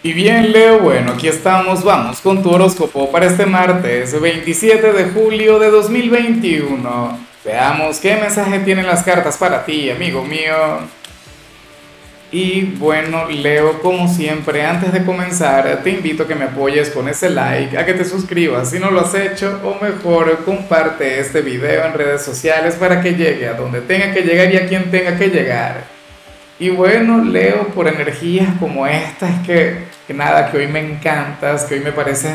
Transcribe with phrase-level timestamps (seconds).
[0.00, 5.04] Y bien, Leo, bueno, aquí estamos, vamos con tu horóscopo para este martes 27 de
[5.06, 7.18] julio de 2021.
[7.44, 10.54] Veamos qué mensaje tienen las cartas para ti, amigo mío.
[12.30, 17.08] Y bueno, Leo, como siempre, antes de comenzar, te invito a que me apoyes con
[17.08, 21.40] ese like, a que te suscribas si no lo has hecho, o mejor, comparte este
[21.40, 24.92] video en redes sociales para que llegue a donde tenga que llegar y a quien
[24.92, 25.98] tenga que llegar.
[26.60, 31.66] Y bueno, Leo, por energías como esta, es que, que nada, que hoy me encantas,
[31.66, 32.34] que hoy me parece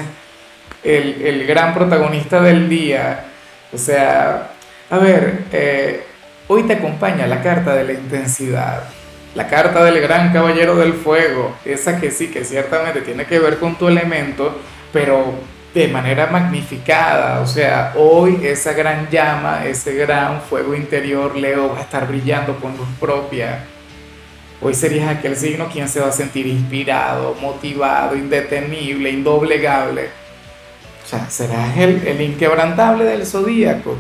[0.84, 3.26] el, el gran protagonista del día.
[3.74, 4.52] O sea,
[4.92, 6.04] a ver, eh,
[6.48, 8.84] hoy te acompaña la carta de la intensidad,
[9.34, 13.58] la carta del gran caballero del fuego, esa que sí, que ciertamente tiene que ver
[13.58, 14.56] con tu elemento,
[14.92, 15.34] pero
[15.74, 17.40] de manera magnificada.
[17.40, 22.56] O sea, hoy esa gran llama, ese gran fuego interior, Leo, va a estar brillando
[22.58, 23.66] con luz propia
[24.66, 30.04] Hoy serías aquel signo quien se va a sentir inspirado, motivado, indetenible, indoblegable.
[31.04, 33.98] O sea, serás el, inquebrantable del zodíaco.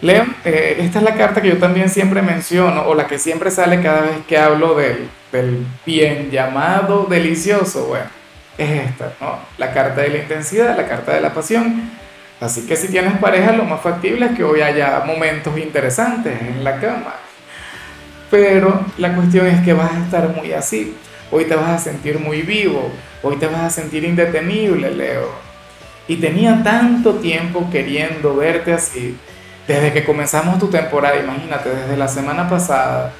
[0.00, 3.52] Leo, eh, esta es la carta que yo también siempre menciono, o la que siempre
[3.52, 7.86] sale cada vez que hablo del, del bien llamado delicioso.
[7.86, 8.06] Bueno,
[8.58, 9.38] es esta, ¿no?
[9.58, 11.88] La carta de la intensidad, la carta de la pasión.
[12.40, 16.64] Así que si tienes pareja, lo más factible es que hoy haya momentos interesantes en
[16.64, 17.14] la cama
[18.32, 20.96] pero la cuestión es que vas a estar muy así.
[21.30, 22.90] Hoy te vas a sentir muy vivo,
[23.22, 25.28] hoy te vas a sentir indetenible, Leo.
[26.08, 29.18] Y tenía tanto tiempo queriendo verte así,
[29.68, 33.12] desde que comenzamos tu temporada, imagínate, desde la semana pasada.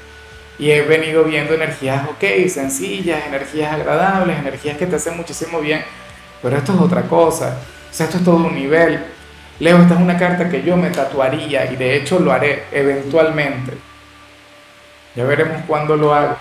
[0.58, 5.84] Y he venido viendo energías, ok, sencillas, energías agradables, energías que te hacen muchísimo bien.
[6.40, 7.58] Pero esto es otra cosa.
[7.90, 9.04] O sea, esto es todo un nivel.
[9.60, 13.91] Leo, esta es una carta que yo me tatuaría y de hecho lo haré eventualmente
[15.14, 16.36] ya veremos cuándo lo hago.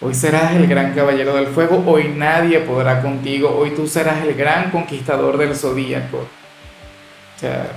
[0.00, 4.34] Hoy serás el gran caballero del fuego, hoy nadie podrá contigo, hoy tú serás el
[4.34, 6.18] gran conquistador del zodíaco.
[6.18, 7.68] O sea,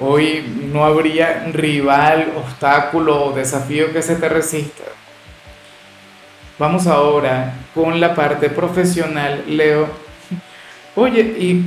[0.00, 4.84] hoy no habría rival, obstáculo o desafío que se te resista.
[6.58, 9.88] Vamos ahora con la parte profesional, Leo.
[10.94, 11.64] Oye, y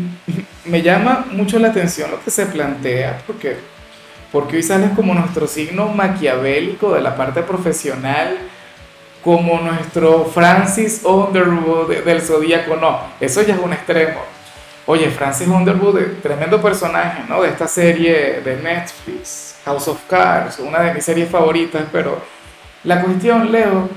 [0.70, 3.58] me llama mucho la atención lo que se plantea, porque
[4.34, 8.36] porque hoy sales como nuestro signo maquiavélico de la parte profesional,
[9.24, 12.76] como nuestro Francis Underwood del Zodíaco.
[12.76, 14.20] No, eso ya es un extremo.
[14.88, 17.44] Oye, Francis Underwood, tremendo personaje, ¿no?
[17.44, 22.18] De esta serie de Netflix, House of Cards, una de mis series favoritas, pero
[22.84, 23.88] la cuestión, Leo,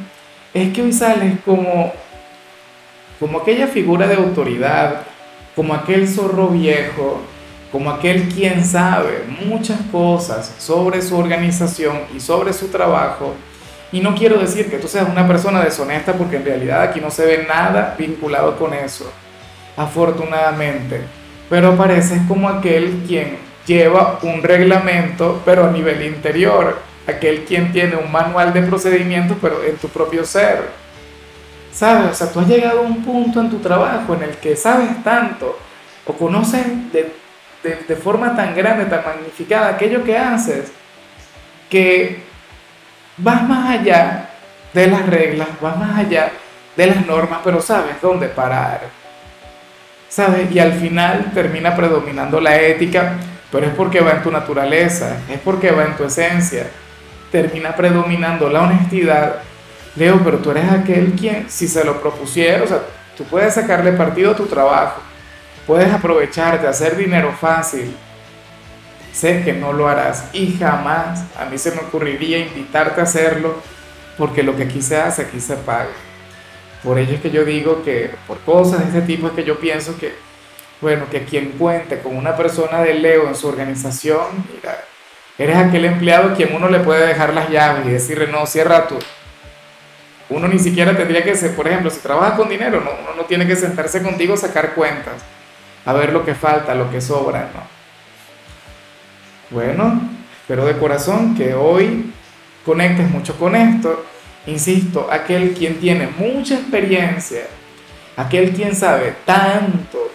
[0.53, 1.95] es que hoy sales como,
[3.19, 5.01] como aquella figura de autoridad,
[5.57, 7.23] como aquel zorro viejo,
[7.73, 13.35] como aquel quien sabe muchas cosas sobre su organización y sobre su trabajo.
[13.93, 17.11] Y no quiero decir que tú seas una persona deshonesta porque en realidad aquí no
[17.11, 19.11] se ve nada vinculado con eso,
[19.77, 21.01] afortunadamente.
[21.49, 27.97] Pero pareces como aquel quien lleva un reglamento, pero a nivel interior, aquel quien tiene
[27.97, 30.87] un manual de procedimientos, pero en tu propio ser.
[31.73, 32.11] ¿Sabes?
[32.11, 35.05] O sea, tú has llegado a un punto en tu trabajo en el que sabes
[35.05, 35.59] tanto
[36.07, 37.26] o conoces de
[37.87, 40.73] de, forma tan grande, tan magnificada, aquello que haces,
[41.69, 42.23] que
[43.17, 44.31] vas más allá
[44.73, 46.31] de las reglas, vas más allá
[46.77, 48.83] de las normas, pero sabes dónde parar.
[50.09, 50.51] ¿Sabes?
[50.53, 53.15] Y al final termina predominando la ética,
[53.51, 56.69] pero es porque va en tu naturaleza, es porque va en tu esencia.
[57.33, 59.37] Termina predominando la honestidad.
[59.97, 62.83] Leo, pero tú eres aquel quien, si se lo propusiera, o sea,
[63.17, 65.01] tú puedes sacarle partido a tu trabajo,
[65.67, 67.95] Puedes aprovecharte, hacer dinero fácil.
[69.13, 73.57] Sé que no lo harás y jamás a mí se me ocurriría invitarte a hacerlo
[74.17, 75.89] porque lo que aquí se hace, aquí se paga.
[76.85, 79.59] Por ello es que yo digo que por cosas de este tipo es que yo
[79.59, 80.15] pienso que,
[80.81, 84.85] bueno, que quien cuente con una persona de Leo en su organización, mira,
[85.39, 88.99] eres aquel empleado quien uno le puede dejar las llaves y decirle, no, cierra tú.
[90.29, 93.25] Uno ni siquiera tendría que ser, por ejemplo, si trabajas con dinero, no, uno no
[93.25, 95.15] tiene que sentarse contigo a sacar cuentas
[95.87, 97.77] a ver lo que falta, lo que sobra, ¿no?
[99.51, 100.01] Bueno,
[100.41, 102.13] espero de corazón que hoy
[102.65, 104.05] conectes mucho con esto.
[104.47, 107.47] Insisto, aquel quien tiene mucha experiencia,
[108.17, 110.11] aquel quien sabe tanto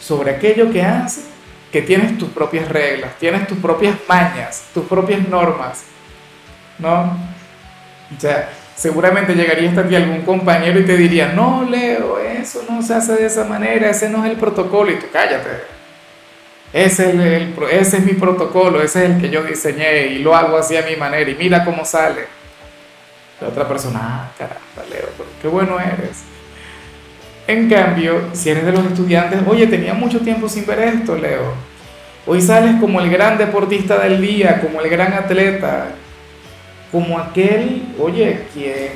[0.00, 1.22] sobre aquello que hace,
[1.70, 5.84] que tienes tus propias reglas, tienes tus propias mañas, tus propias normas,
[6.78, 7.18] ¿no?
[8.16, 12.80] O sea, seguramente llegaría hasta ti algún compañero y te diría, no, Leo, eso no
[12.80, 15.50] se hace de esa manera, ese no es el protocolo, y tú cállate.
[16.72, 20.56] Ese es, ese es mi protocolo, ese es el que yo diseñé y lo hago
[20.56, 22.22] así a mi manera y mira cómo sale.
[23.38, 25.10] La otra persona, ah, caramba, Leo,
[25.42, 26.22] qué bueno eres.
[27.48, 31.52] En cambio, si eres de los estudiantes, oye, tenía mucho tiempo sin ver esto, Leo.
[32.26, 35.88] Hoy sales como el gran deportista del día, como el gran atleta,
[36.90, 38.92] como aquel, oye, quien,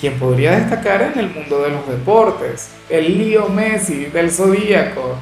[0.00, 5.16] quien podría destacar en el mundo de los deportes, el Lío Messi del Zodíaco.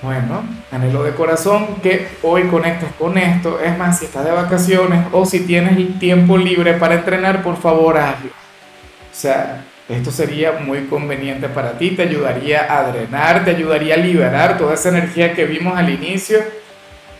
[0.00, 3.58] Bueno, anhelo de corazón que hoy conectes con esto.
[3.60, 7.98] Es más, si estás de vacaciones o si tienes tiempo libre para entrenar, por favor
[7.98, 8.30] hazlo.
[8.30, 13.98] O sea, esto sería muy conveniente para ti, te ayudaría a drenar, te ayudaría a
[13.98, 16.38] liberar toda esa energía que vimos al inicio.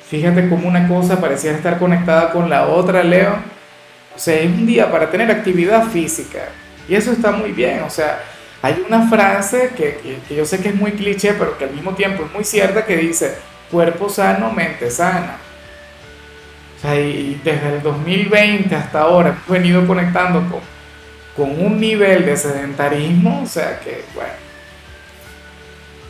[0.08, 3.57] Fíjate cómo una cosa pareciera estar conectada con la otra, Leo.
[4.18, 6.50] O sea, es un día para tener actividad física.
[6.86, 7.82] Y eso está muy bien.
[7.84, 8.20] O sea,
[8.60, 11.94] hay una frase que, que, yo sé que es muy cliché, pero que al mismo
[11.94, 13.36] tiempo es muy cierta, que dice,
[13.70, 15.38] cuerpo sano, mente sana.
[16.76, 20.60] O sea, y desde el 2020 hasta ahora hemos venido conectando con
[21.38, 24.32] con un nivel de sedentarismo, o sea que, bueno,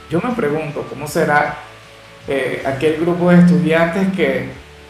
[0.09, 1.59] yo me pregunto cómo será
[2.27, 4.49] eh, aquel grupo de estudiantes que,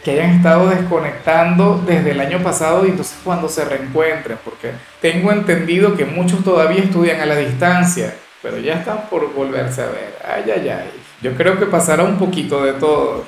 [0.09, 4.71] que hayan estado desconectando desde el año pasado y entonces cuando se reencuentren, porque
[5.01, 9.87] tengo entendido que muchos todavía estudian a la distancia, pero ya están por volverse a
[9.87, 10.17] ver.
[10.27, 10.91] Ay, ay, ay.
[11.21, 13.25] Yo creo que pasará un poquito de todo.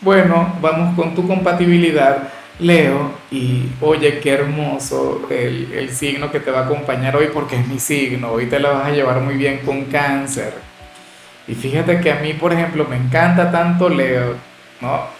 [0.00, 2.28] Bueno, vamos con tu compatibilidad.
[2.58, 7.56] Leo, y oye, qué hermoso el, el, signo que te va a acompañar hoy porque
[7.56, 10.52] es mi signo, hoy te la vas a llevar muy bien con cáncer.
[11.48, 14.36] Y fíjate que a mí, por ejemplo, me encanta tanto Leo,
[14.80, 15.11] ¿no?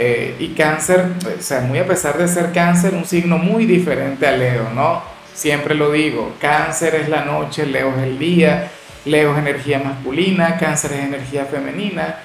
[0.00, 1.06] Eh, y cáncer,
[1.36, 5.02] o sea, muy a pesar de ser cáncer, un signo muy diferente a Leo, ¿no?
[5.34, 8.70] Siempre lo digo, cáncer es la noche, Leo es el día,
[9.04, 12.18] Leo es energía masculina, cáncer es energía femenina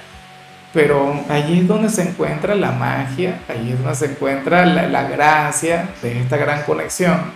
[0.73, 5.03] pero allí es donde se encuentra la magia, allí es donde se encuentra la, la,
[5.03, 7.31] gracia de esta gran conexión.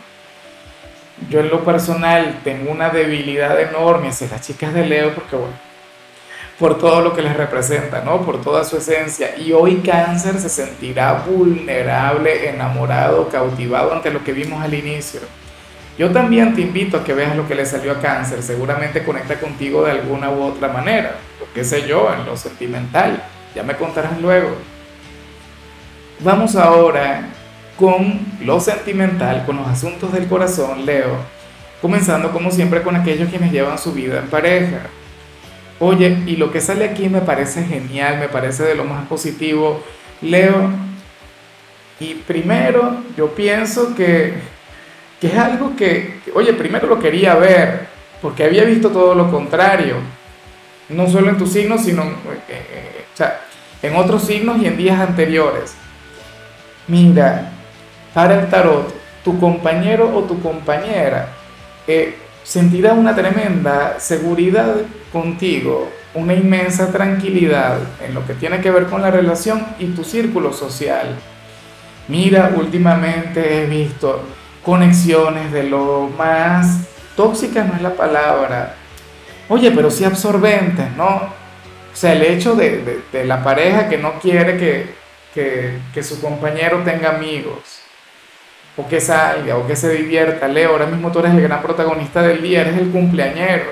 [1.30, 5.54] Yo en lo personal tengo una debilidad enorme hacia las chicas de Leo porque, bueno,
[6.60, 8.22] por todo lo que les representa, ¿no?
[8.22, 9.38] Por toda su esencia.
[9.38, 15.22] Y hoy cáncer se sentirá vulnerable, enamorado, cautivado ante lo que vimos al inicio.
[15.98, 19.40] Yo también te invito a que veas lo que le salió a cáncer, seguramente conecta
[19.40, 21.16] contigo de alguna u otra manera
[21.58, 23.24] qué sé yo, en lo sentimental.
[23.56, 24.50] Ya me contarás luego.
[26.20, 27.30] Vamos ahora
[27.76, 31.18] con lo sentimental, con los asuntos del corazón, Leo.
[31.82, 34.82] Comenzando como siempre con aquellos quienes llevan su vida en pareja.
[35.80, 39.84] Oye, y lo que sale aquí me parece genial, me parece de lo más positivo.
[40.22, 40.72] Leo,
[42.00, 44.34] y primero yo pienso que,
[45.22, 47.88] que es algo que, oye, primero lo quería ver,
[48.22, 49.96] porque había visto todo lo contrario
[50.90, 52.08] no solo en tu signo, sino eh,
[52.50, 53.42] eh, o sea,
[53.82, 55.76] en otros signos y en días anteriores.
[56.88, 57.52] Mira,
[58.14, 61.30] para el tarot, tu compañero o tu compañera
[61.88, 62.16] eh,
[62.48, 64.78] sentirá una tremenda seguridad
[65.12, 70.06] contigo, una inmensa tranquilidad en lo que tiene que ver con la relación y tu
[70.06, 71.08] círculo social.
[72.08, 74.24] Mira, últimamente he visto
[74.64, 78.76] conexiones de lo más tóxicas, no es la palabra,
[79.50, 81.06] Oye, pero sí absorbentes, ¿no?
[81.08, 84.94] O sea, el hecho de, de, la pareja que no quiere que,
[85.34, 87.77] que, que, su compañero tenga amigos,
[88.78, 90.48] o que salga, o que se divierta.
[90.48, 93.66] Leo, ahora mismo tú eres el gran protagonista del día, eres el cumpleañero.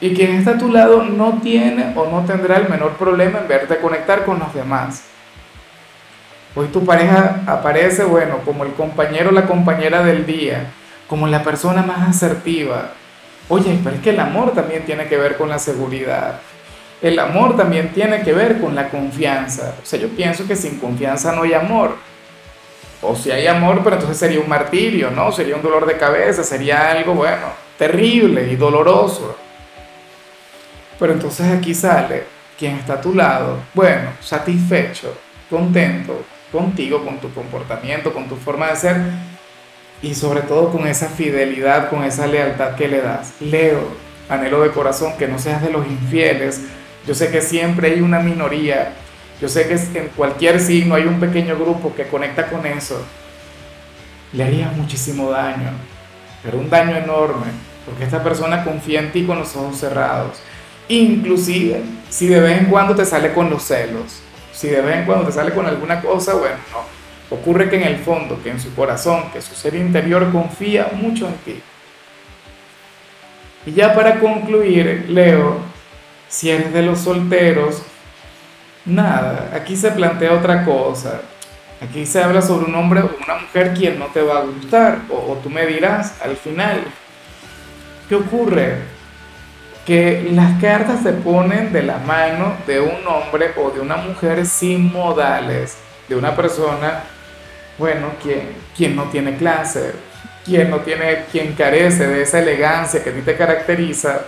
[0.00, 3.48] Y quien está a tu lado no tiene o no tendrá el menor problema en
[3.48, 5.04] verte conectar con los demás.
[6.54, 10.66] Hoy tu pareja aparece, bueno, como el compañero o la compañera del día,
[11.08, 12.90] como la persona más asertiva,
[13.48, 16.40] Oye, pero es que el amor también tiene que ver con la seguridad.
[17.00, 19.74] El amor también tiene que ver con la confianza.
[19.82, 21.96] O sea, yo pienso que sin confianza no hay amor.
[23.02, 25.32] O si hay amor, pero entonces sería un martirio, ¿no?
[25.32, 29.36] Sería un dolor de cabeza, sería algo, bueno, terrible y doloroso.
[30.98, 32.24] Pero entonces aquí sale
[32.56, 35.12] quien está a tu lado, bueno, satisfecho,
[35.50, 38.96] contento contigo, con tu comportamiento, con tu forma de ser,
[40.00, 43.34] y sobre todo con esa fidelidad, con esa lealtad que le das.
[43.40, 43.80] Leo,
[44.28, 46.60] anhelo de corazón que no seas de los infieles.
[47.06, 48.92] Yo sé que siempre hay una minoría,
[49.42, 53.04] yo sé que en cualquier signo hay un pequeño grupo que conecta con eso.
[54.32, 55.72] Le haría muchísimo daño,
[56.44, 57.48] pero un daño enorme,
[57.84, 60.38] porque esta persona confía en ti con los ojos cerrados.
[60.86, 64.20] Inclusive, si de vez en cuando te sale con los celos,
[64.52, 67.02] si de vez en cuando te sale con alguna cosa, bueno, no
[67.36, 71.26] Ocurre que en el fondo, que en su corazón, que su ser interior confía mucho
[71.26, 71.60] en ti.
[73.66, 75.56] Y ya para concluir, Leo,
[76.28, 77.82] si eres de los solteros,
[78.84, 81.20] nada, aquí se plantea otra cosa.
[81.80, 84.98] Aquí se habla sobre un hombre o una mujer quien no te va a gustar,
[85.10, 86.84] o, o tú me dirás al final,
[88.08, 88.76] ¿qué ocurre?
[89.84, 94.46] Que las cartas se ponen de la mano de un hombre o de una mujer
[94.46, 95.76] sin modales,
[96.08, 97.02] de una persona,
[97.78, 99.92] bueno, quien, quien no tiene clase,
[100.44, 104.20] quien no tiene, quien carece de esa elegancia que a ti te caracteriza,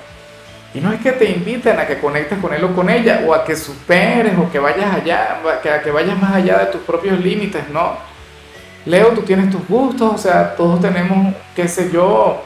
[0.75, 3.33] y no es que te inviten a que conectes con él o con ella, o
[3.33, 7.21] a que superes, o que vayas allá, a que vayas más allá de tus propios
[7.21, 7.97] límites, no.
[8.85, 12.43] Leo, tú tienes tus gustos, o sea, todos tenemos, qué sé yo,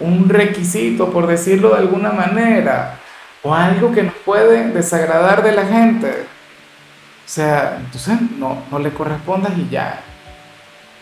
[0.00, 2.98] un requisito, por decirlo de alguna manera,
[3.42, 6.08] o algo que nos puede desagradar de la gente.
[6.08, 10.00] O sea, entonces no, no le correspondas y ya.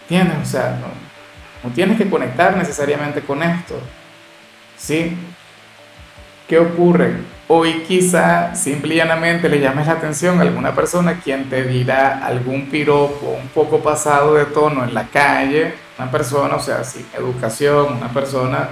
[0.02, 0.37] ¿Entiendes?
[0.42, 0.88] O sea, no,
[1.68, 3.78] no tienes que conectar necesariamente con esto.
[4.76, 5.16] ¿Sí?
[6.48, 7.16] ¿Qué ocurre?
[7.48, 12.24] Hoy quizá simple y llanamente le llames la atención a alguna persona quien te dirá
[12.24, 17.04] algún piropo un poco pasado de tono en la calle, una persona, o sea, sin
[17.18, 18.68] educación, una persona,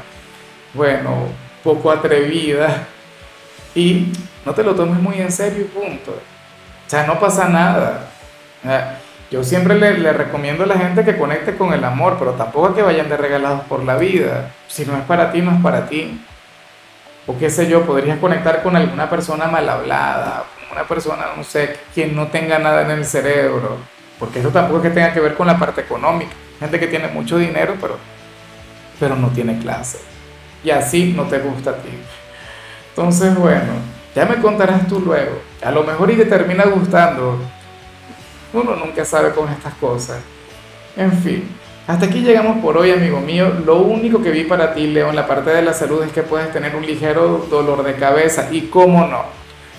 [0.73, 1.27] bueno,
[1.65, 2.87] poco atrevida,
[3.75, 4.13] y
[4.47, 6.13] no te lo tomes muy en serio y punto.
[6.13, 8.09] O sea, no pasa nada.
[9.33, 12.73] Yo siempre le, le, recomiendo a la gente que conecte con el amor, pero tampoco
[12.73, 14.53] que vayan de regalados por la vida.
[14.69, 16.21] Si no es para ti, no es para ti
[17.27, 21.77] o qué sé yo, podrías conectar con alguna persona mal hablada, una persona, no sé,
[21.95, 23.79] quien no tenga nada en el cerebro,
[24.19, 26.33] porque eso tampoco es que tenga que ver con la parte económica.
[26.61, 27.99] Gente que tiene mucho dinero, pero,
[29.01, 29.99] pero no tiene clase.
[30.63, 31.91] Y así no te gusta a ti.
[32.91, 33.73] Entonces, bueno,
[34.15, 35.41] ya me contarás tú luego.
[35.63, 37.39] A lo mejor y te termina gustando.
[38.53, 40.19] Uno nunca sabe con estas cosas.
[40.97, 41.64] En fin.
[41.87, 43.53] Hasta aquí llegamos por hoy, amigo mío.
[43.67, 46.23] Lo único que vi para ti, Leo, en la parte de la salud es que
[46.23, 48.49] puedes tener un ligero dolor de cabeza.
[48.51, 49.25] Y cómo no,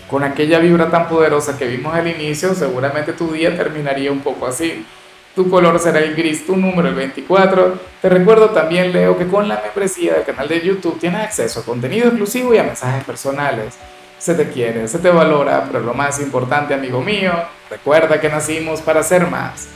[0.07, 4.45] con aquella vibra tan poderosa que vimos al inicio, seguramente tu día terminaría un poco
[4.45, 4.85] así.
[5.33, 7.79] Tu color será el gris, tu número el 24.
[8.03, 11.65] Te recuerdo también, Leo, que con la membresía del canal de YouTube tienes acceso a
[11.65, 13.79] contenido exclusivo y a mensajes personales.
[14.19, 17.33] Se te quiere, se te valora, pero lo más importante, amigo mío,
[17.67, 19.75] recuerda que nacimos para ser más.